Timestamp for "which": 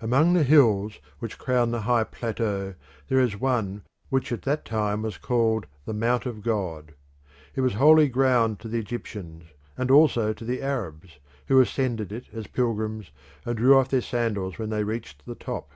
1.20-1.38, 4.08-4.32